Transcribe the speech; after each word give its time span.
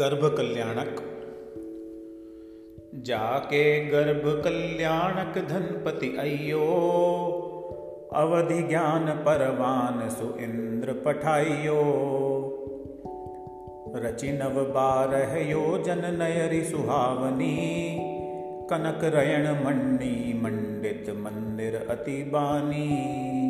गर्भ 0.00 0.36
कल्याणक 0.36 1.00
जाके 2.94 3.86
गर्भ 3.86 4.44
कल्याणक 4.44 5.48
धनपति 5.48 6.16
अयो 6.18 6.66
अवधि 8.14 8.62
ज्ञान 8.62 9.06
परवान 9.06 10.08
सु 10.08 10.38
इंद्र 10.40 10.92
पठाइयो। 10.92 11.82
रचि 13.96 14.32
नव 14.32 14.64
बारह 14.64 15.50
योजन 15.50 16.02
नयरी 16.18 16.64
सुहावनी, 16.64 17.56
कनक 18.70 19.00
रयण 19.04 19.46
मंडी 19.64 20.40
मंडित 20.42 21.10
मंदिर 21.10 21.86
अति 21.90 22.22
बानी। 22.22 23.49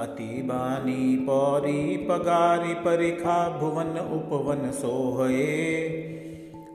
अति 0.00 0.42
बानी 0.42 1.16
पौरी 1.16 1.96
पगारी 1.96 2.74
परिखा 2.74 3.58
भुवन 3.58 3.98
उपवन 3.98 4.70
सोहये। 4.70 5.88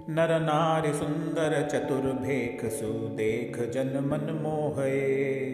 नर 0.09 0.39
नारी 0.39 0.93
सुंदर 0.93 1.67
चतुर 1.71 2.01
भेख 2.01 2.65
सुदेख 2.65 3.71
जन 3.71 4.03
मन 4.05 4.39
मोहये। 4.41 5.45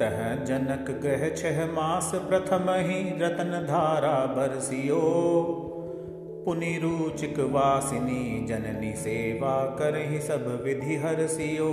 तह 0.00 0.44
जनक 0.44 1.00
गह 1.02 1.28
छह 1.34 1.66
मास 1.66 2.12
प्रथम 2.14 2.70
ही 2.70 3.18
रतन 3.18 3.66
धारा 3.68 4.26
बरसियो। 4.26 5.00
पुनि 6.44 6.80
रुचिक 6.82 7.38
वासिनी 7.38 8.46
जननी 8.46 8.92
सेवा 8.92 9.76
कर 9.78 9.96
ही 9.96 10.18
सब 10.18 10.62
विधि 10.64 10.96
हरसियो। 10.96 11.70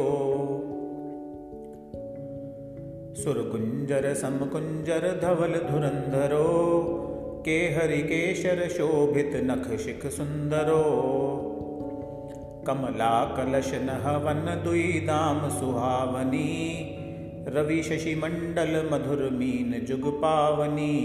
सुरकुंजर 3.16 4.14
समकुंजर 4.14 5.06
धवल 5.22 5.54
धुरंधरो 5.60 6.46
के 7.46 7.58
हरिकेशर 7.74 8.68
शोभित 8.70 9.32
नख 9.44 9.66
शिख 9.80 10.06
सुंदरो 10.08 10.84
कमला 12.68 13.14
कलश 13.38 13.72
नहवन 13.82 14.46
दुई 14.64 14.88
दाम 15.00 15.50
सुहावनी 15.50 16.48
रवि 17.48 17.82
शशि 17.84 18.16
मंडल 18.16 18.90
मधुर 18.92 19.30
मीन 19.32 19.80
जुग 19.86 20.08
पावनी 20.22 20.96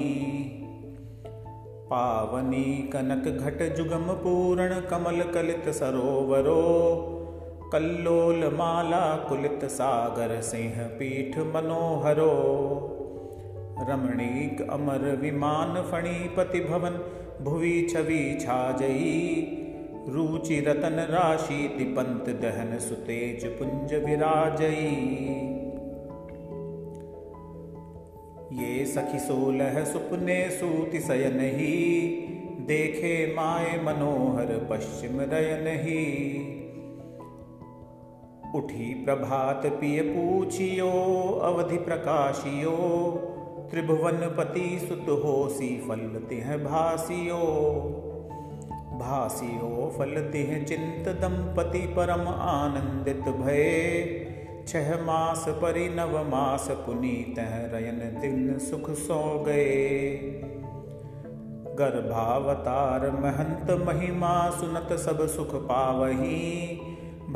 पावनी 1.90 2.64
कनक 2.92 3.28
घट 3.28 3.62
जुगम 3.76 4.12
पूर्ण 4.22 4.80
कमल 4.90 5.22
कलित 5.34 5.68
सरोवरो 5.74 6.62
कल्लोल 7.72 8.44
माला 8.54 9.16
कुलित 9.16 9.64
सागर 9.64 10.40
सिंह 10.40 10.74
पीठ 10.98 11.38
मनोहरो। 11.38 12.32
रमणीक 13.90 14.70
अमर 14.70 15.16
विमान 15.22 15.82
फणीपति 15.82 16.60
भवन, 16.60 16.90
भुवि 17.44 17.88
छवि 17.90 18.38
छाजई 18.40 19.52
रुचि 20.08 20.60
रतन 20.60 21.06
राशि 21.10 21.74
दिपंत 21.78 22.28
दहन 22.42 22.78
सुतेज 22.78 23.44
पुंज 23.46 23.94
विराजई। 23.94 24.86
ये 28.52 28.84
सखी 28.86 29.18
सोलह 29.18 29.84
सुपने 29.84 30.50
सूति 30.50 31.00
सयन 31.00 31.40
ही, 31.40 31.76
देखे 32.60 33.34
माए 33.36 33.82
मनोहर 33.82 34.68
पश्चिम 34.70 35.20
रयन 35.20 35.66
ही। 35.66 36.62
उठी 38.56 39.04
प्रभात 39.04 39.62
पिय 39.66 40.02
पूछियो, 40.02 40.90
अवधि 41.42 41.76
प्रकाशियो। 41.76 42.76
त्रिभुवन 43.70 44.34
पति 44.38 44.86
सुत 44.88 45.06
हो 45.24 45.48
सी 45.48 45.68
फल 45.88 46.26
तिह 46.28 46.56
भासियो। 46.56 47.42
भासियो 48.98 49.94
फल 49.98 50.30
तिह 50.32 50.62
चिंत 50.62 51.08
दंपति 51.08 51.78
परम 51.78 52.28
आनंदित 52.28 53.28
भय। 53.28 54.26
छह 54.68 55.02
मास 55.02 55.44
परि 55.48 55.88
नव 55.88 56.30
मास 56.30 56.68
पुनीत 56.70 57.34
रयन 57.74 58.20
दिन 58.20 58.58
सुख 58.58 58.90
सो 58.90 59.44
गए 59.44 60.18
गर्भावतार 61.78 63.10
महंत 63.10 63.70
महिमा 63.86 64.50
सुनत 64.50 64.98
सब 64.98 65.26
सुख 65.26 65.54
पावही। 65.54 66.78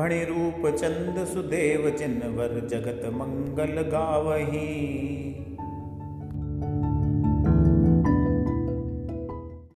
भणि 0.00 0.24
रूप 0.24 0.66
चंद 0.66 1.24
सुदेव 1.24 1.90
जिनवर 1.90 2.68
जगत 2.70 3.06
मंगल 3.12 3.82
गावही। 3.82 5.29